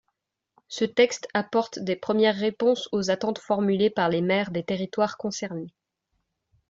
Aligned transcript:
Ce 0.67 0.83
texte 0.83 1.27
apporte 1.35 1.77
des 1.77 1.95
premières 1.95 2.35
réponses 2.35 2.89
aux 2.91 3.11
attentes 3.11 3.37
formulées 3.37 3.91
par 3.91 4.09
les 4.09 4.23
maires 4.23 4.49
des 4.49 4.63
territoires 4.63 5.15
concernés. 5.15 5.75